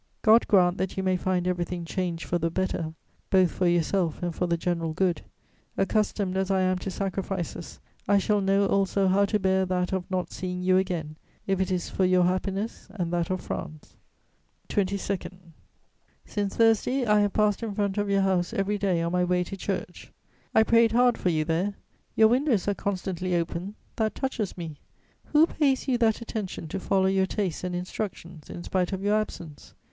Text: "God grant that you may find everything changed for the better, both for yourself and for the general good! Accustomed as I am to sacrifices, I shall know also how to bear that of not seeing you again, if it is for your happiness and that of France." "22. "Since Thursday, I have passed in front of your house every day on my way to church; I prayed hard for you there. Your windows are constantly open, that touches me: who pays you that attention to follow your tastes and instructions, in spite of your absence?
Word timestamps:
"God 0.23 0.47
grant 0.47 0.79
that 0.79 0.97
you 0.97 1.03
may 1.03 1.15
find 1.15 1.45
everything 1.47 1.85
changed 1.85 2.23
for 2.23 2.39
the 2.39 2.49
better, 2.49 2.95
both 3.29 3.51
for 3.51 3.67
yourself 3.67 4.23
and 4.23 4.33
for 4.33 4.47
the 4.47 4.57
general 4.57 4.93
good! 4.93 5.21
Accustomed 5.77 6.35
as 6.37 6.49
I 6.49 6.61
am 6.61 6.79
to 6.79 6.89
sacrifices, 6.89 7.79
I 8.07 8.17
shall 8.17 8.41
know 8.41 8.65
also 8.65 9.07
how 9.07 9.25
to 9.25 9.37
bear 9.37 9.63
that 9.67 9.93
of 9.93 10.09
not 10.09 10.31
seeing 10.31 10.63
you 10.63 10.77
again, 10.77 11.17
if 11.45 11.59
it 11.61 11.69
is 11.71 11.91
for 11.91 12.03
your 12.03 12.23
happiness 12.23 12.87
and 12.95 13.13
that 13.13 13.29
of 13.29 13.41
France." 13.41 13.95
"22. 14.69 15.19
"Since 16.25 16.55
Thursday, 16.55 17.05
I 17.05 17.19
have 17.19 17.33
passed 17.33 17.61
in 17.61 17.75
front 17.75 17.99
of 17.99 18.09
your 18.09 18.23
house 18.23 18.53
every 18.53 18.79
day 18.79 19.03
on 19.03 19.11
my 19.11 19.23
way 19.23 19.43
to 19.43 19.55
church; 19.55 20.11
I 20.55 20.63
prayed 20.63 20.93
hard 20.93 21.15
for 21.15 21.29
you 21.29 21.45
there. 21.45 21.75
Your 22.15 22.27
windows 22.29 22.67
are 22.67 22.73
constantly 22.73 23.35
open, 23.35 23.75
that 23.97 24.15
touches 24.15 24.57
me: 24.57 24.77
who 25.25 25.45
pays 25.45 25.87
you 25.87 25.99
that 25.99 26.21
attention 26.21 26.67
to 26.69 26.79
follow 26.79 27.05
your 27.05 27.27
tastes 27.27 27.63
and 27.63 27.75
instructions, 27.75 28.49
in 28.49 28.63
spite 28.63 28.91
of 28.93 29.03
your 29.03 29.13
absence? 29.15 29.75